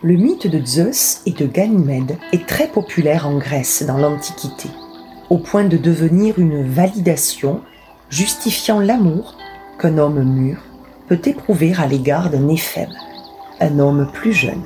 Le 0.03 0.17
mythe 0.17 0.49
de 0.49 0.65
Zeus 0.65 1.23
et 1.27 1.33
de 1.33 1.47
Ganymède 1.47 2.19
est 2.33 2.47
très 2.47 2.67
populaire 2.67 3.29
en 3.29 3.39
Grèce 3.39 3.85
dans 3.85 3.99
l'Antiquité 3.99 4.69
au 5.33 5.39
point 5.39 5.65
de 5.65 5.79
devenir 5.79 6.39
une 6.39 6.63
validation 6.63 7.63
justifiant 8.11 8.81
l'amour 8.81 9.39
qu'un 9.79 9.97
homme 9.97 10.23
mûr 10.23 10.59
peut 11.09 11.21
éprouver 11.25 11.73
à 11.79 11.87
l'égard 11.87 12.29
d'un 12.29 12.49
éphèbe, 12.49 12.91
un 13.61 13.79
homme 13.79 14.11
plus 14.13 14.35
jeune. 14.35 14.65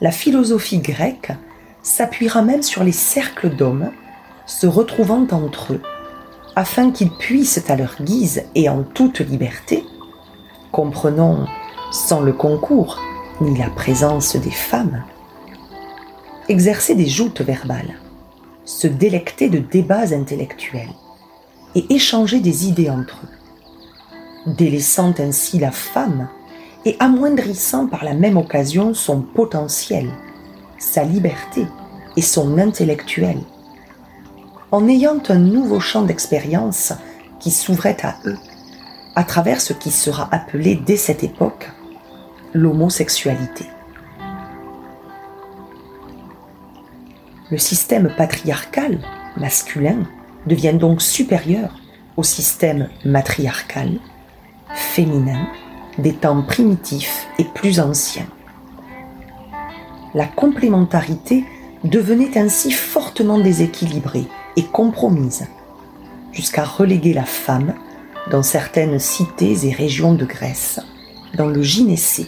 La 0.00 0.12
philosophie 0.12 0.78
grecque 0.78 1.32
s'appuiera 1.82 2.42
même 2.42 2.62
sur 2.62 2.84
les 2.84 2.92
cercles 2.92 3.50
d'hommes 3.50 3.90
se 4.46 4.66
retrouvant 4.66 5.26
entre 5.30 5.74
eux, 5.74 5.82
afin 6.56 6.90
qu'ils 6.90 7.10
puissent 7.10 7.64
à 7.68 7.76
leur 7.76 8.02
guise 8.02 8.44
et 8.54 8.68
en 8.68 8.82
toute 8.82 9.20
liberté, 9.20 9.84
comprenons 10.72 11.46
sans 11.92 12.20
le 12.20 12.32
concours 12.32 12.98
ni 13.40 13.56
la 13.56 13.70
présence 13.70 14.36
des 14.36 14.50
femmes, 14.50 15.04
exercer 16.48 16.94
des 16.94 17.06
joutes 17.06 17.40
verbales 17.40 17.94
se 18.70 18.86
délecter 18.86 19.48
de 19.48 19.58
débats 19.58 20.14
intellectuels 20.14 20.92
et 21.74 21.92
échanger 21.92 22.38
des 22.38 22.68
idées 22.68 22.88
entre 22.88 23.20
eux, 23.24 24.52
délaissant 24.54 25.12
ainsi 25.18 25.58
la 25.58 25.72
femme 25.72 26.28
et 26.84 26.96
amoindrissant 27.00 27.88
par 27.88 28.04
la 28.04 28.14
même 28.14 28.36
occasion 28.36 28.94
son 28.94 29.22
potentiel, 29.22 30.08
sa 30.80 31.04
liberté 31.04 31.66
et 32.16 32.22
son 32.22 32.58
intellectuel, 32.58 33.38
en 34.72 34.88
ayant 34.88 35.22
un 35.28 35.38
nouveau 35.38 35.78
champ 35.78 36.02
d'expérience 36.02 36.92
qui 37.38 37.52
s'ouvrait 37.52 37.98
à 38.02 38.16
eux, 38.24 38.38
à 39.14 39.22
travers 39.22 39.60
ce 39.60 39.72
qui 39.72 39.92
sera 39.92 40.28
appelé 40.32 40.74
dès 40.74 40.96
cette 40.96 41.22
époque 41.22 41.70
l'homosexualité. 42.52 43.66
Le 47.50 47.58
système 47.58 48.12
patriarcal, 48.16 48.98
masculin, 49.36 50.08
devient 50.46 50.74
donc 50.74 51.02
supérieur 51.02 51.74
au 52.16 52.22
système 52.22 52.88
matriarcal, 53.04 53.98
féminin, 54.74 55.48
des 55.98 56.14
temps 56.14 56.42
primitifs 56.42 57.26
et 57.38 57.44
plus 57.44 57.80
anciens. 57.80 58.26
La 60.14 60.26
complémentarité 60.26 61.44
devenait 61.84 62.36
ainsi 62.36 62.72
fortement 62.72 63.38
déséquilibrée 63.38 64.26
et 64.56 64.64
compromise, 64.64 65.46
jusqu'à 66.32 66.64
reléguer 66.64 67.12
la 67.12 67.24
femme 67.24 67.74
dans 68.30 68.42
certaines 68.42 68.98
cités 68.98 69.66
et 69.66 69.72
régions 69.72 70.14
de 70.14 70.24
Grèce, 70.24 70.80
dans 71.34 71.46
le 71.46 71.62
gynécée, 71.62 72.26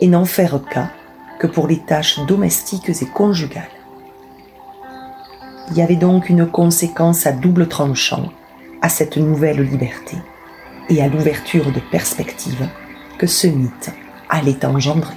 et 0.00 0.08
n'en 0.08 0.24
faire 0.24 0.60
cas 0.72 0.90
que 1.38 1.46
pour 1.46 1.66
les 1.66 1.78
tâches 1.78 2.20
domestiques 2.26 2.88
et 2.88 3.06
conjugales. 3.06 3.68
Il 5.70 5.76
y 5.76 5.82
avait 5.82 5.96
donc 5.96 6.30
une 6.30 6.46
conséquence 6.46 7.26
à 7.26 7.32
double 7.32 7.68
tranchant 7.68 8.30
à 8.80 8.88
cette 8.88 9.18
nouvelle 9.18 9.60
liberté 9.60 10.16
et 10.88 11.02
à 11.02 11.08
l'ouverture 11.08 11.70
de 11.70 11.80
perspectives 11.90 12.66
que 13.18 13.26
ce 13.26 13.46
mythe 13.46 13.90
allait 14.30 14.64
engendrer. 14.64 15.14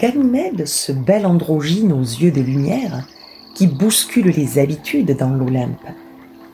Ganymède, 0.00 0.66
ce 0.66 0.92
bel 0.92 1.26
androgyne 1.26 1.92
aux 1.92 2.00
yeux 2.00 2.30
de 2.30 2.40
lumière, 2.40 3.06
qui 3.54 3.66
bouscule 3.66 4.30
les 4.30 4.58
habitudes 4.58 5.14
dans 5.14 5.28
l'Olympe 5.28 5.86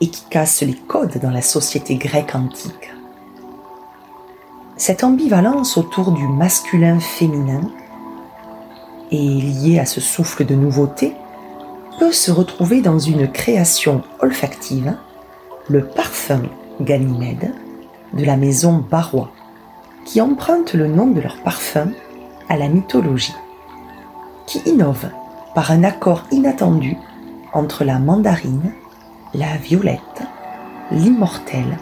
et 0.01 0.09
qui 0.09 0.23
casse 0.29 0.63
les 0.63 0.73
codes 0.73 1.17
dans 1.21 1.31
la 1.31 1.41
société 1.41 1.95
grecque 1.95 2.35
antique. 2.35 2.91
Cette 4.75 5.05
ambivalence 5.05 5.77
autour 5.77 6.11
du 6.11 6.27
masculin 6.27 6.99
féminin 6.99 7.61
et 9.11 9.17
liée 9.17 9.79
à 9.79 9.85
ce 9.85 10.01
souffle 10.01 10.45
de 10.45 10.53
nouveauté 10.53 11.13
peut 11.99 12.11
se 12.11 12.31
retrouver 12.31 12.81
dans 12.81 12.99
une 12.99 13.31
création 13.31 14.03
olfactive, 14.19 14.93
le 15.69 15.85
parfum 15.85 16.43
Ganymède, 16.81 17.53
de 18.13 18.25
la 18.25 18.35
maison 18.35 18.85
Barrois, 18.91 19.31
qui 20.03 20.19
empruntent 20.19 20.73
le 20.73 20.87
nom 20.87 21.07
de 21.07 21.21
leur 21.21 21.37
parfum 21.37 21.91
à 22.49 22.57
la 22.57 22.67
mythologie, 22.67 23.35
qui 24.45 24.59
innovent 24.65 25.09
par 25.55 25.71
un 25.71 25.83
accord 25.83 26.23
inattendu 26.31 26.97
entre 27.53 27.83
la 27.83 27.99
mandarine, 27.99 28.73
la 29.33 29.57
violette, 29.57 30.23
l'immortel 30.91 31.77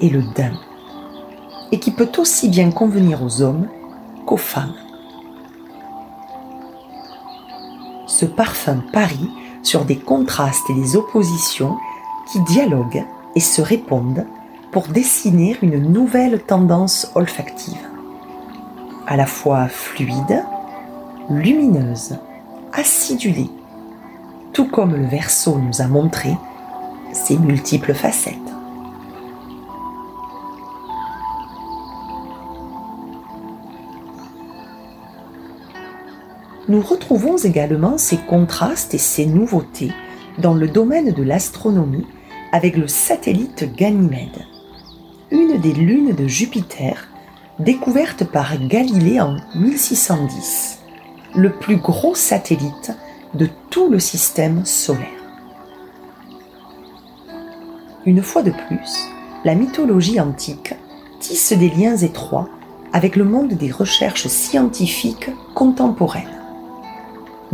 et 0.00 0.08
le 0.08 0.22
daim, 0.34 0.58
et 1.72 1.78
qui 1.78 1.90
peut 1.90 2.12
aussi 2.18 2.48
bien 2.48 2.70
convenir 2.70 3.22
aux 3.22 3.42
hommes 3.42 3.68
qu'aux 4.26 4.36
femmes. 4.36 4.74
Ce 8.06 8.24
parfum 8.24 8.82
parie 8.92 9.30
sur 9.62 9.84
des 9.84 9.98
contrastes 9.98 10.70
et 10.70 10.74
des 10.74 10.96
oppositions 10.96 11.76
qui 12.30 12.40
dialoguent 12.40 13.04
et 13.34 13.40
se 13.40 13.60
répondent 13.60 14.26
pour 14.70 14.88
dessiner 14.88 15.56
une 15.62 15.78
nouvelle 15.78 16.40
tendance 16.42 17.10
olfactive, 17.14 17.88
à 19.06 19.16
la 19.16 19.26
fois 19.26 19.68
fluide, 19.68 20.44
lumineuse, 21.30 22.16
acidulée, 22.72 23.50
tout 24.52 24.68
comme 24.68 24.94
le 24.94 25.06
verso 25.06 25.58
nous 25.58 25.82
a 25.82 25.86
montré 25.86 26.30
ses 27.12 27.38
multiples 27.38 27.94
facettes. 27.94 28.34
Nous 36.66 36.80
retrouvons 36.80 37.36
également 37.36 37.98
ces 37.98 38.16
contrastes 38.16 38.94
et 38.94 38.98
ces 38.98 39.26
nouveautés 39.26 39.92
dans 40.38 40.54
le 40.54 40.66
domaine 40.66 41.12
de 41.12 41.22
l'astronomie 41.22 42.06
avec 42.52 42.76
le 42.76 42.88
satellite 42.88 43.74
Ganymède, 43.76 44.46
une 45.30 45.58
des 45.60 45.72
lunes 45.72 46.14
de 46.14 46.26
Jupiter 46.26 47.08
découverte 47.58 48.24
par 48.24 48.56
Galilée 48.58 49.20
en 49.20 49.36
1610, 49.54 50.80
le 51.34 51.52
plus 51.52 51.76
gros 51.76 52.14
satellite 52.14 52.92
de 53.34 53.48
tout 53.70 53.88
le 53.88 53.98
système 53.98 54.64
solaire. 54.64 55.08
Une 58.06 58.22
fois 58.22 58.42
de 58.42 58.50
plus, 58.50 59.08
la 59.44 59.54
mythologie 59.54 60.20
antique 60.20 60.74
tisse 61.20 61.52
des 61.52 61.70
liens 61.70 61.96
étroits 61.96 62.48
avec 62.92 63.16
le 63.16 63.24
monde 63.24 63.54
des 63.54 63.70
recherches 63.70 64.26
scientifiques 64.26 65.30
contemporaines. 65.54 66.42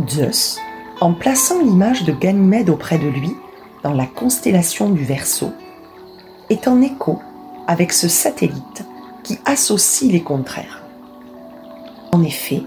Zeus, 0.09 0.57
en 0.99 1.13
plaçant 1.13 1.61
l'image 1.61 2.03
de 2.03 2.11
Ganymède 2.11 2.69
auprès 2.69 2.97
de 2.97 3.07
lui 3.07 3.35
dans 3.83 3.93
la 3.93 4.05
constellation 4.05 4.89
du 4.89 5.03
Verseau, 5.03 5.51
est 6.49 6.67
en 6.67 6.81
écho 6.81 7.19
avec 7.67 7.93
ce 7.93 8.07
satellite 8.07 8.83
qui 9.23 9.39
associe 9.45 10.11
les 10.11 10.21
contraires. 10.21 10.81
En 12.11 12.23
effet, 12.23 12.63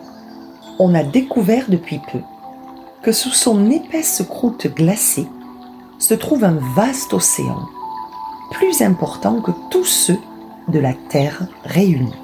on 0.78 0.94
a 0.94 1.02
découvert 1.02 1.66
depuis 1.68 2.00
peu 2.12 2.20
que 3.02 3.12
sous 3.12 3.30
son 3.30 3.70
épaisse 3.70 4.22
croûte 4.28 4.66
glacée 4.66 5.26
se 5.98 6.14
trouve 6.14 6.44
un 6.44 6.58
vaste 6.74 7.12
océan, 7.12 7.68
plus 8.50 8.82
important 8.82 9.40
que 9.40 9.50
tous 9.70 9.84
ceux 9.84 10.18
de 10.68 10.78
la 10.78 10.94
Terre 10.94 11.46
réunis. 11.64 12.14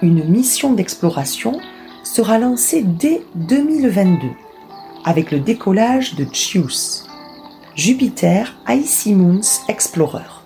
Une 0.00 0.24
mission 0.24 0.72
d'exploration 0.72 1.60
sera 2.04 2.38
lancée 2.38 2.82
dès 2.82 3.22
2022 3.34 4.28
avec 5.04 5.30
le 5.30 5.40
décollage 5.40 6.14
de 6.14 6.26
JUICE, 6.32 7.06
Jupiter 7.74 8.54
Icy 8.68 9.14
Moons 9.14 9.40
Explorer. 9.68 10.41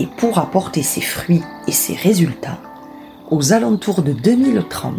Et 0.00 0.06
pour 0.06 0.38
apporter 0.38 0.82
ses 0.82 1.02
fruits 1.02 1.42
et 1.68 1.72
ses 1.72 1.94
résultats 1.94 2.58
aux 3.30 3.52
alentours 3.52 4.00
de 4.00 4.12
2030, 4.12 4.94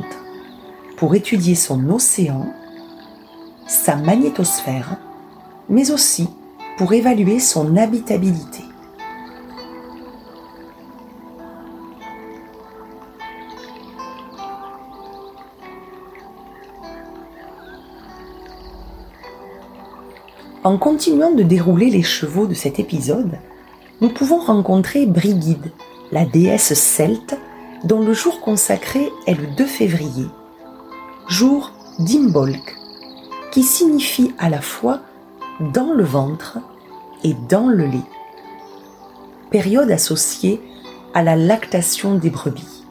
pour 0.95 1.15
étudier 1.15 1.55
son 1.55 1.89
océan, 1.89 2.53
sa 3.65 3.95
magnétosphère, 3.95 4.97
mais 5.69 5.89
aussi 5.89 6.29
pour 6.77 6.93
évaluer 6.93 7.39
son 7.39 7.77
habitabilité. 7.77 8.61
En 20.63 20.77
continuant 20.77 21.31
de 21.31 21.41
dérouler 21.41 21.89
les 21.89 22.03
chevaux 22.03 22.45
de 22.45 22.53
cet 22.53 22.79
épisode, 22.79 23.39
nous 24.01 24.09
pouvons 24.09 24.39
rencontrer 24.39 25.05
Brigide, 25.05 25.71
la 26.11 26.25
déesse 26.25 26.73
celte, 26.73 27.37
dont 27.83 28.01
le 28.01 28.13
jour 28.13 28.41
consacré 28.41 29.11
est 29.27 29.35
le 29.35 29.47
2 29.55 29.65
février, 29.65 30.25
jour 31.27 31.71
d'Imbolc, 31.99 32.75
qui 33.51 33.61
signifie 33.63 34.33
à 34.39 34.49
la 34.49 34.61
fois 34.61 35.01
dans 35.59 35.93
le 35.93 36.03
ventre 36.03 36.57
et 37.23 37.35
dans 37.47 37.67
le 37.67 37.85
lait, 37.85 38.09
période 39.51 39.91
associée 39.91 40.59
à 41.13 41.21
la 41.21 41.35
lactation 41.35 42.15
des 42.15 42.31
brebis. 42.31 42.83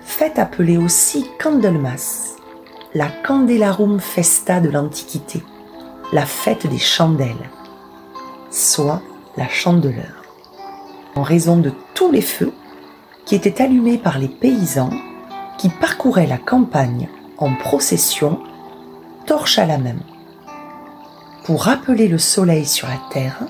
Fête 0.00 0.38
appelée 0.38 0.76
aussi 0.76 1.26
Candlemas, 1.40 2.36
la 2.94 3.08
Candelarum 3.08 4.00
Festa 4.00 4.60
de 4.60 4.70
l'Antiquité, 4.70 5.42
la 6.14 6.24
fête 6.24 6.68
des 6.68 6.78
chandelles, 6.78 7.50
soit 8.48 9.02
la 9.36 9.48
chandeleur, 9.48 10.22
en 11.16 11.22
raison 11.22 11.56
de 11.56 11.72
tous 11.94 12.12
les 12.12 12.22
feux 12.22 12.52
qui 13.26 13.34
étaient 13.34 13.60
allumés 13.60 13.98
par 13.98 14.20
les 14.20 14.28
paysans 14.28 14.90
qui 15.58 15.68
parcouraient 15.68 16.28
la 16.28 16.38
campagne 16.38 17.08
en 17.36 17.52
procession, 17.56 18.38
torche 19.26 19.58
à 19.58 19.66
la 19.66 19.78
main, 19.78 19.96
pour 21.44 21.64
rappeler 21.64 22.06
le 22.06 22.18
soleil 22.18 22.64
sur 22.64 22.86
la 22.86 23.00
terre 23.10 23.40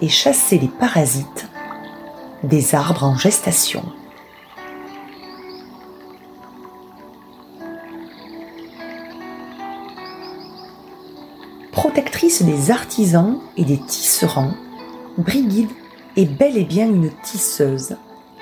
et 0.00 0.08
chasser 0.08 0.58
les 0.60 0.68
parasites 0.68 1.48
des 2.44 2.76
arbres 2.76 3.02
en 3.02 3.16
gestation. 3.16 3.82
Protectrice 11.76 12.42
des 12.42 12.70
artisans 12.70 13.38
et 13.58 13.64
des 13.66 13.76
tisserands, 13.76 14.54
Brigide 15.18 15.68
est 16.16 16.24
bel 16.24 16.56
et 16.56 16.64
bien 16.64 16.86
une 16.86 17.10
tisseuse, 17.22 17.98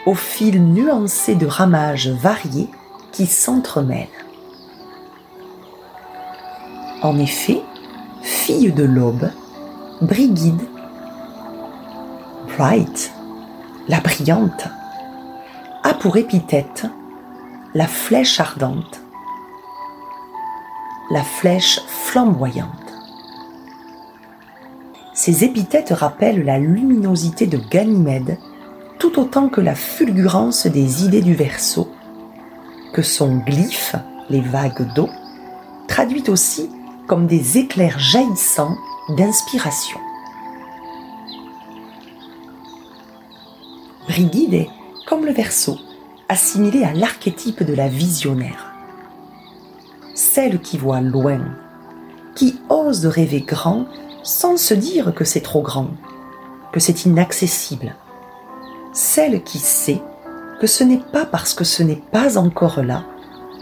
au 0.07 0.15
fil 0.15 0.63
nuancé 0.63 1.35
de 1.35 1.45
ramages 1.45 2.11
variés 2.11 2.69
qui 3.11 3.27
s'entremêlent. 3.27 4.07
En 7.03 7.19
effet, 7.19 7.61
fille 8.23 8.71
de 8.71 8.85
l'aube, 8.85 9.29
Brigide, 10.01 10.63
Bright, 12.57 13.13
la 13.89 13.99
brillante, 13.99 14.69
a 15.83 15.93
pour 15.93 16.17
épithète 16.17 16.87
la 17.75 17.89
flèche 17.89 18.39
ardente, 18.39 19.01
la 21.11 21.25
flèche 21.25 21.81
flamboyante. 21.89 22.84
Ces 25.25 25.43
épithètes 25.43 25.89
rappellent 25.89 26.45
la 26.45 26.59
luminosité 26.59 27.47
de 27.47 27.57
Ganymède 27.57 28.37
tout 28.99 29.19
autant 29.19 29.49
que 29.49 29.63
la 29.63 29.75
fulgurance 29.75 30.67
des 30.67 31.07
idées 31.07 31.23
du 31.23 31.33
Verseau, 31.33 31.89
que 32.93 33.01
son 33.01 33.39
glyphe, 33.39 33.97
les 34.29 34.43
vagues 34.43 34.87
d'eau, 34.95 35.09
traduit 35.89 36.29
aussi 36.29 36.69
comme 37.07 37.27
des 37.27 37.57
éclairs 37.57 37.99
jaillissants 37.99 38.77
d'inspiration. 39.17 39.99
Brigide 44.07 44.53
est, 44.53 44.71
comme 45.07 45.25
le 45.25 45.33
Verseau, 45.33 45.79
assimilée 46.29 46.85
à 46.85 46.93
l'archétype 46.93 47.63
de 47.63 47.73
la 47.73 47.89
visionnaire. 47.89 48.75
Celle 50.15 50.61
qui 50.61 50.77
voit 50.77 51.01
loin, 51.01 51.41
qui 52.35 52.61
ose 52.69 53.07
rêver 53.07 53.41
grand 53.41 53.87
sans 54.25 54.57
se 54.57 54.75
dire 54.75 55.15
que 55.15 55.25
c'est 55.25 55.43
trop 55.43 55.63
grand, 55.63 55.91
que 56.73 56.81
c'est 56.81 57.05
inaccessible. 57.05 57.95
Celle 58.93 59.43
qui 59.45 59.59
sait 59.59 60.01
que 60.61 60.67
ce 60.67 60.83
n'est 60.83 61.03
pas 61.13 61.27
parce 61.27 61.53
que 61.55 61.65
ce 61.65 61.83
n'est 61.83 62.03
pas 62.11 62.39
encore 62.39 62.83
là 62.83 63.05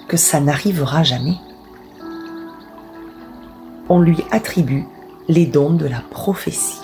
que 0.08 0.16
ça 0.16 0.40
n'arrivera 0.40 1.02
jamais. 1.02 1.36
On 3.88 3.98
lui 3.98 4.18
attribue 4.30 4.86
les 5.28 5.46
dons 5.46 5.74
de 5.74 5.86
la 5.86 6.00
prophétie. 6.00 6.80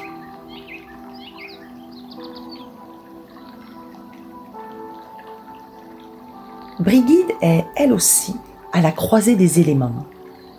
Brigide 6.81 7.33
est 7.43 7.65
elle 7.77 7.93
aussi 7.93 8.35
à 8.73 8.81
la 8.81 8.93
croisée 8.93 9.37
des 9.37 9.61
éléments, 9.61 10.07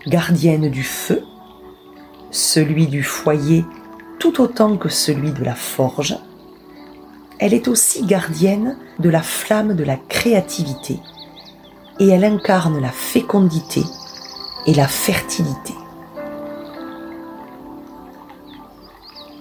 gardienne 0.08 0.69
du 0.69 0.84
feu 0.84 1.23
celui 2.32 2.88
du 2.88 3.04
foyer 3.04 3.65
tout 4.20 4.42
autant 4.42 4.78
que 4.78 4.89
celui 4.89 5.32
de 5.32 5.44
la 5.44 5.56
forge, 5.56 6.18
elle 7.39 7.54
est 7.54 7.68
aussi 7.68 8.06
gardienne 8.06 8.78
de 9.00 9.10
la 9.10 9.22
flamme 9.22 9.76
de 9.76 9.84
la 9.84 9.96
créativité 9.96 11.00
et 12.00 12.08
elle 12.10 12.26
incarne 12.26 12.82
la 12.82 12.92
fécondité 12.92 13.82
et 14.65 14.74
la 14.74 14.88
fertilité. 14.88 15.74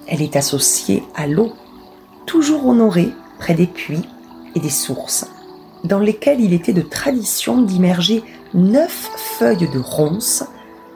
Elle 0.06 0.22
est 0.22 0.36
associée 0.36 1.02
à 1.14 1.26
l'eau, 1.26 1.52
toujours 2.24 2.66
honorée 2.66 3.12
près 3.38 3.54
des 3.54 3.66
puits 3.66 4.08
et 4.54 4.60
des 4.60 4.70
sources, 4.70 5.26
dans 5.84 5.98
lesquelles 5.98 6.40
il 6.40 6.52
était 6.52 6.72
de 6.72 6.82
tradition 6.82 7.60
d'immerger 7.60 8.22
neuf 8.54 9.10
feuilles 9.38 9.68
de 9.68 9.78
ronces 9.78 10.44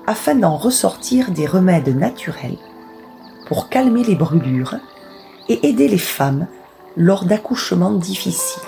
afin 0.06 0.34
d'en 0.34 0.56
ressortir 0.56 1.30
des 1.30 1.46
remèdes 1.46 1.96
naturels 1.96 2.58
pour 3.46 3.68
calmer 3.68 4.02
les 4.04 4.14
brûlures 4.14 4.76
et 5.48 5.66
aider 5.68 5.88
les 5.88 5.98
femmes 5.98 6.46
lors 6.96 7.24
d'accouchements 7.24 7.92
difficiles. 7.92 8.62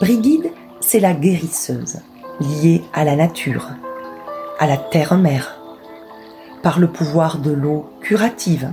Brigide, 0.00 0.52
c'est 0.80 1.00
la 1.00 1.12
guérisseuse, 1.12 1.98
liée 2.40 2.84
à 2.92 3.04
la 3.04 3.16
nature, 3.16 3.68
à 4.60 4.66
la 4.66 4.76
terre-mère, 4.76 5.58
par 6.62 6.78
le 6.78 6.86
pouvoir 6.86 7.38
de 7.38 7.50
l'eau 7.50 7.86
curative, 8.00 8.72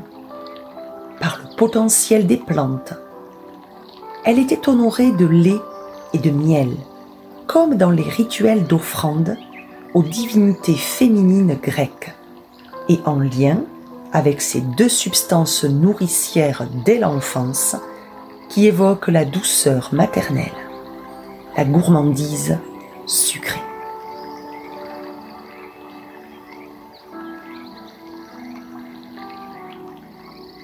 par 1.20 1.40
le 1.40 1.56
potentiel 1.56 2.28
des 2.28 2.38
plantes. 2.38 2.94
Elle 4.24 4.40
était 4.40 4.70
honorée 4.70 5.12
de 5.12 5.26
lait 5.26 5.62
et 6.14 6.20
de 6.20 6.30
miel, 6.32 6.70
comme 7.56 7.78
dans 7.78 7.90
les 7.90 8.04
rituels 8.04 8.68
d'offrande 8.68 9.38
aux 9.94 10.04
divinités 10.04 10.76
féminines 10.76 11.58
grecques, 11.64 12.14
et 12.90 13.00
en 13.06 13.18
lien 13.18 13.64
avec 14.12 14.42
ces 14.42 14.60
deux 14.60 14.90
substances 14.90 15.64
nourricières 15.64 16.68
dès 16.84 17.00
l'enfance 17.00 17.78
qui 18.50 18.68
évoquent 18.68 19.08
la 19.08 19.24
douceur 19.24 19.92
maternelle, 19.94 20.52
la 21.56 21.64
gourmandise 21.64 22.58
sucrée. 23.06 23.62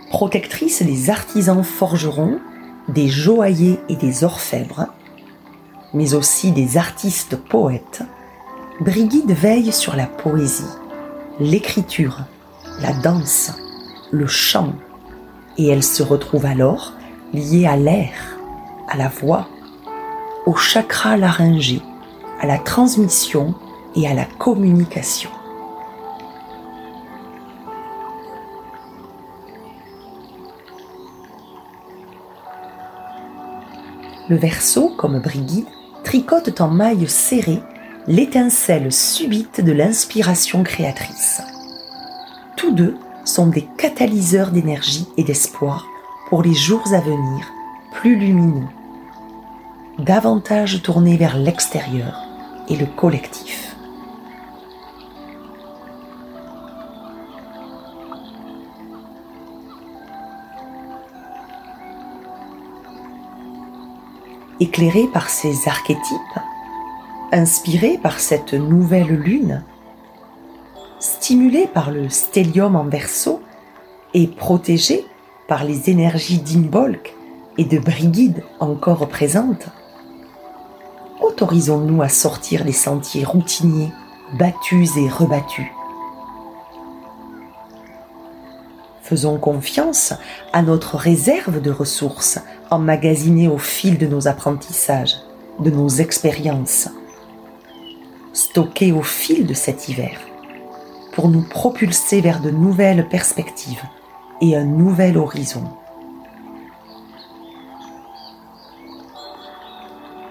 Protectrice 0.10 0.84
des 0.84 1.10
artisans 1.10 1.64
forgerons, 1.64 2.42
des 2.90 3.08
joailliers 3.08 3.80
et 3.88 3.96
des 3.96 4.26
orfèvres, 4.26 4.88
mais 5.94 6.14
aussi 6.14 6.52
des 6.52 6.78
artistes 6.78 7.36
poètes, 7.36 8.04
Brigitte 8.80 9.32
veille 9.32 9.72
sur 9.72 9.96
la 9.96 10.08
poésie, 10.08 10.64
l'écriture, 11.40 12.22
la 12.80 12.94
danse, 12.94 13.52
le 14.12 14.28
chant, 14.28 14.74
et 15.58 15.68
elle 15.68 15.84
se 15.84 16.02
retrouve 16.02 16.46
alors 16.46 16.94
liée 17.34 17.68
à 17.68 17.76
l'air, 17.76 18.12
à 18.88 18.98
la 18.98 19.08
voix, 19.08 19.48
au 20.46 20.56
chakra 20.56 21.18
laryngé, 21.18 21.82
à 22.40 22.48
la 22.48 22.58
transmission 22.58 23.54
et 23.96 24.08
à 24.08 24.14
la 24.14 24.26
communication. 24.26 25.30
Le 34.30 34.38
verso, 34.38 34.94
comme 34.98 35.20
Brigitte, 35.20 35.68
tricote 36.12 36.60
en 36.60 36.68
mailles 36.68 37.08
serrées 37.08 37.62
l'étincelle 38.06 38.92
subite 38.92 39.62
de 39.62 39.72
l'inspiration 39.72 40.62
créatrice. 40.62 41.42
Tous 42.58 42.74
deux 42.74 42.98
sont 43.24 43.48
des 43.48 43.66
catalyseurs 43.78 44.52
d'énergie 44.52 45.08
et 45.16 45.24
d'espoir 45.24 45.88
pour 46.28 46.44
les 46.44 46.54
jours 46.54 46.94
à 46.94 47.00
venir, 47.00 47.48
plus 47.94 48.18
lumineux, 48.18 48.68
davantage 50.00 50.82
tournés 50.82 51.16
vers 51.16 51.38
l'extérieur 51.38 52.26
et 52.68 52.76
le 52.76 52.88
collectif. 52.88 53.51
Éclairés 64.74 65.10
par 65.12 65.30
ces 65.30 65.68
archétypes, 65.68 66.40
inspiré 67.34 68.00
par 68.02 68.22
cette 68.22 68.54
nouvelle 68.54 69.14
lune, 69.14 69.66
stimulé 71.02 71.68
par 71.68 71.92
le 71.92 72.08
stellium 72.08 72.78
en 72.78 72.86
verso 72.86 73.42
et 74.14 74.28
protégé 74.28 75.06
par 75.50 75.66
les 75.66 75.90
énergies 75.90 76.40
d'Imbolc 76.40 77.14
et 77.58 77.66
de 77.66 77.80
Brigide 77.80 78.46
encore 78.62 79.10
présentes, 79.10 79.68
autorisons-nous 81.20 82.02
à 82.02 82.08
sortir 82.08 82.64
des 82.64 82.72
sentiers 82.72 83.26
routiniers, 83.26 83.92
battus 84.40 84.96
et 84.96 85.10
rebattus. 85.10 85.70
Faisons 89.12 89.38
confiance 89.38 90.14
à 90.54 90.62
notre 90.62 90.96
réserve 90.96 91.62
de 91.62 91.70
ressources 91.70 92.40
emmagasinées 92.70 93.50
au 93.50 93.58
fil 93.58 93.98
de 93.98 94.08
nos 94.08 94.30
apprentissages, 94.30 95.18
de 95.60 95.70
nos 95.70 95.90
expériences 95.90 96.88
stockés 98.32 98.94
au 98.94 99.02
fil 99.02 99.46
de 99.46 99.54
cet 99.54 99.90
hiver, 99.90 100.18
pour 101.12 101.28
nous 101.28 101.42
propulser 101.42 102.22
vers 102.22 102.40
de 102.40 102.52
nouvelles 102.52 103.10
perspectives 103.10 103.84
et 104.40 104.56
un 104.56 104.64
nouvel 104.64 105.18
horizon. 105.18 105.66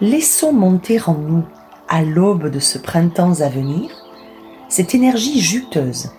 Laissons 0.00 0.54
monter 0.54 0.98
en 1.06 1.16
nous, 1.16 1.44
à 1.86 2.00
l'aube 2.00 2.48
de 2.48 2.60
ce 2.60 2.78
printemps 2.78 3.42
à 3.42 3.50
venir, 3.50 3.90
cette 4.70 4.94
énergie 4.94 5.42
juteuse, 5.42 6.12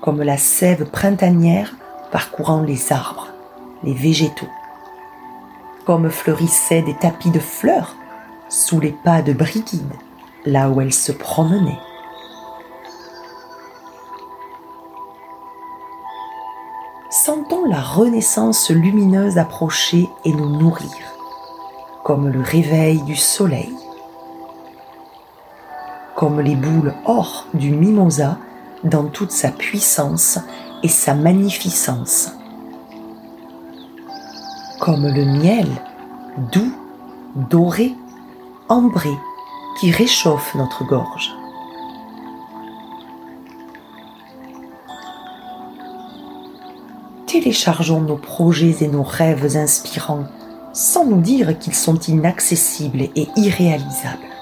comme 0.00 0.22
la 0.22 0.38
sève 0.38 0.86
printanière 0.90 1.74
parcourant 2.10 2.62
les 2.62 2.92
arbres, 2.92 3.28
les 3.82 3.94
végétaux, 3.94 4.48
comme 5.84 6.10
fleurissaient 6.10 6.82
des 6.82 6.94
tapis 6.94 7.30
de 7.30 7.38
fleurs 7.38 7.94
sous 8.48 8.80
les 8.80 8.92
pas 8.92 9.22
de 9.22 9.32
Brigide, 9.32 9.92
là 10.44 10.70
où 10.70 10.80
elle 10.80 10.92
se 10.92 11.12
promenait. 11.12 11.78
Sentons 17.10 17.64
la 17.68 17.80
renaissance 17.80 18.70
lumineuse 18.70 19.38
approcher 19.38 20.08
et 20.24 20.32
nous 20.32 20.58
nourrir, 20.58 20.90
comme 22.04 22.28
le 22.28 22.40
réveil 22.40 23.02
du 23.02 23.16
soleil, 23.16 23.74
comme 26.14 26.40
les 26.40 26.54
boules 26.54 26.94
or 27.04 27.46
du 27.52 27.72
mimosa 27.72 28.38
dans 28.84 29.04
toute 29.04 29.32
sa 29.32 29.50
puissance 29.50 30.38
et 30.82 30.88
sa 30.88 31.14
magnificence, 31.14 32.30
comme 34.80 35.06
le 35.06 35.24
miel 35.24 35.66
doux, 36.52 36.72
doré, 37.50 37.94
ambré 38.68 39.12
qui 39.80 39.90
réchauffe 39.90 40.54
notre 40.54 40.84
gorge. 40.84 41.34
Téléchargeons 47.26 48.00
nos 48.00 48.16
projets 48.16 48.76
et 48.80 48.88
nos 48.88 49.02
rêves 49.02 49.56
inspirants 49.56 50.26
sans 50.72 51.04
nous 51.04 51.20
dire 51.20 51.58
qu'ils 51.58 51.74
sont 51.74 51.98
inaccessibles 51.98 53.08
et 53.16 53.28
irréalisables. 53.36 54.35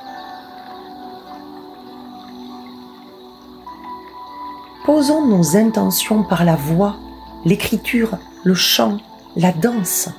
Posons 4.84 5.26
nos 5.26 5.56
intentions 5.56 6.24
par 6.24 6.44
la 6.44 6.56
voix, 6.56 6.96
l'écriture, 7.46 8.18
le 8.44 8.52
chant, 8.52 8.98
la 9.34 9.50
danse. 9.50 10.10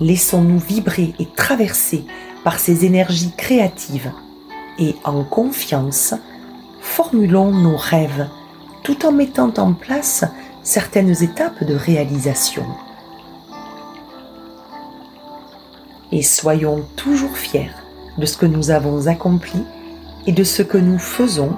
Laissons-nous 0.00 0.58
vibrer 0.58 1.14
et 1.20 1.26
traverser 1.26 2.04
par 2.42 2.58
ces 2.58 2.84
énergies 2.84 3.30
créatives 3.36 4.10
et 4.80 4.96
en 5.04 5.22
confiance, 5.22 6.14
formulons 6.80 7.52
nos 7.52 7.76
rêves 7.76 8.28
tout 8.82 9.06
en 9.06 9.12
mettant 9.12 9.54
en 9.56 9.72
place 9.72 10.24
certaines 10.64 11.22
étapes 11.22 11.62
de 11.62 11.74
réalisation. 11.74 12.66
Et 16.10 16.22
soyons 16.22 16.84
toujours 16.96 17.36
fiers 17.36 17.70
de 18.18 18.26
ce 18.26 18.36
que 18.36 18.46
nous 18.46 18.70
avons 18.70 19.06
accompli 19.06 19.62
et 20.26 20.32
de 20.32 20.42
ce 20.42 20.62
que 20.62 20.78
nous 20.78 20.98
faisons 20.98 21.56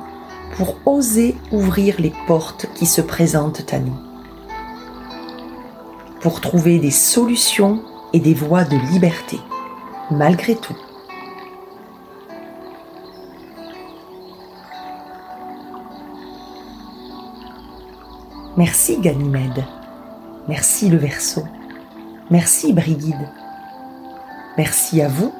pour 0.58 0.74
oser 0.86 1.36
ouvrir 1.52 1.94
les 2.00 2.12
portes 2.26 2.66
qui 2.74 2.84
se 2.84 3.00
présentent 3.00 3.72
à 3.72 3.78
nous, 3.78 3.96
pour 6.20 6.40
trouver 6.40 6.80
des 6.80 6.90
solutions 6.90 7.80
et 8.12 8.18
des 8.18 8.34
voies 8.34 8.64
de 8.64 8.76
liberté, 8.90 9.38
malgré 10.10 10.56
tout. 10.56 10.76
Merci 18.56 18.98
Ganymède, 18.98 19.64
merci 20.48 20.88
le 20.88 20.96
Verseau, 20.98 21.44
merci 22.32 22.72
Brigide, 22.72 23.30
merci 24.56 25.02
à 25.02 25.06
vous, 25.06 25.32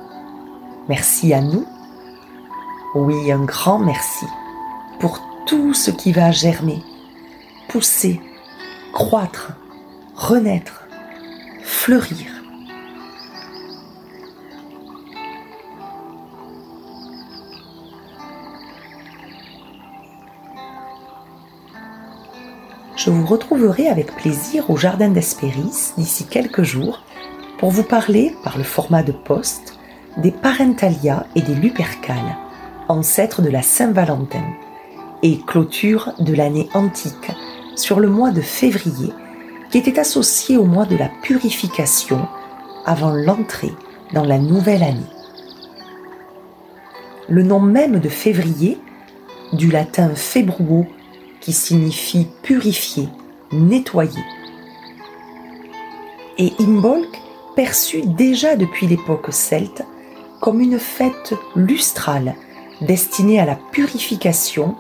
merci 0.88 1.34
à 1.34 1.40
nous, 1.40 1.66
oui 2.94 3.32
un 3.32 3.44
grand 3.44 3.80
merci 3.80 4.26
pour 4.98 5.20
tout 5.46 5.74
ce 5.74 5.90
qui 5.90 6.12
va 6.12 6.30
germer, 6.30 6.82
pousser, 7.68 8.20
croître, 8.92 9.52
renaître, 10.14 10.86
fleurir. 11.62 12.26
Je 22.96 23.10
vous 23.10 23.24
retrouverai 23.24 23.88
avec 23.88 24.14
plaisir 24.16 24.68
au 24.70 24.76
Jardin 24.76 25.08
d'Hespéris 25.08 25.92
d'ici 25.96 26.26
quelques 26.26 26.64
jours 26.64 27.04
pour 27.58 27.70
vous 27.70 27.84
parler, 27.84 28.36
par 28.44 28.58
le 28.58 28.64
format 28.64 29.02
de 29.02 29.12
poste, 29.12 29.78
des 30.16 30.30
Parentalia 30.30 31.26
et 31.34 31.42
des 31.42 31.54
Lupercales, 31.54 32.36
ancêtres 32.88 33.40
de 33.40 33.50
la 33.50 33.62
Saint-Valentin, 33.62 34.44
et 35.22 35.38
clôture 35.38 36.12
de 36.18 36.34
l'année 36.34 36.68
antique 36.74 37.30
sur 37.76 38.00
le 38.00 38.08
mois 38.08 38.30
de 38.30 38.40
février, 38.40 39.12
qui 39.70 39.78
était 39.78 39.98
associé 39.98 40.56
au 40.56 40.64
mois 40.64 40.86
de 40.86 40.96
la 40.96 41.10
purification 41.22 42.26
avant 42.84 43.10
l'entrée 43.10 43.72
dans 44.12 44.24
la 44.24 44.38
nouvelle 44.38 44.82
année. 44.82 45.00
Le 47.28 47.42
nom 47.42 47.60
même 47.60 48.00
de 48.00 48.08
février, 48.08 48.78
du 49.52 49.70
latin 49.70 50.14
februo, 50.14 50.86
qui 51.40 51.52
signifie 51.52 52.26
purifier, 52.42 53.08
nettoyer. 53.52 54.24
Et 56.38 56.52
Imbolc 56.58 57.08
perçu 57.56 58.02
déjà 58.02 58.56
depuis 58.56 58.86
l'époque 58.86 59.28
celte 59.30 59.82
comme 60.40 60.60
une 60.60 60.78
fête 60.78 61.34
lustrale 61.56 62.34
destinée 62.80 63.40
à 63.40 63.44
la 63.44 63.56
purification 63.56 64.76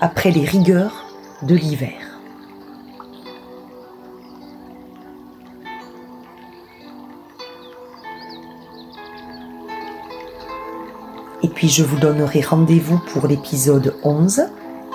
après 0.00 0.30
les 0.30 0.44
rigueurs 0.44 1.06
de 1.42 1.54
l'hiver. 1.54 1.92
Et 11.42 11.48
puis 11.48 11.68
je 11.68 11.82
vous 11.82 11.98
donnerai 11.98 12.40
rendez-vous 12.40 12.98
pour 13.12 13.26
l'épisode 13.26 13.96
11 14.04 14.42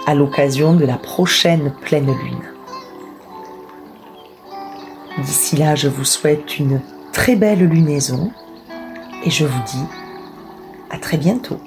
à 0.05 0.15
l'occasion 0.15 0.75
de 0.75 0.85
la 0.85 0.97
prochaine 0.97 1.73
pleine 1.81 2.07
lune. 2.07 2.43
D'ici 5.19 5.55
là, 5.55 5.75
je 5.75 5.87
vous 5.87 6.03
souhaite 6.03 6.59
une 6.59 6.81
très 7.11 7.35
belle 7.35 7.65
lunaison 7.65 8.31
et 9.23 9.29
je 9.29 9.45
vous 9.45 9.63
dis 9.65 9.85
à 10.89 10.97
très 10.97 11.17
bientôt. 11.17 11.59